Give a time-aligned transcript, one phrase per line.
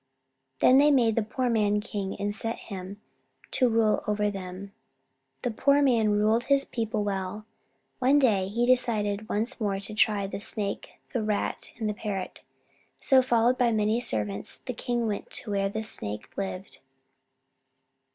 [0.61, 2.99] Then they made the poor man king, and set him
[3.51, 4.71] to rule over them.
[5.43, 7.45] The poor man ruled his people well.
[7.99, 12.41] One day he decided once more to try the Snake, the Rat, and the Parrot.
[12.99, 16.79] So, followed by many servants, the king went to where the Snake lived.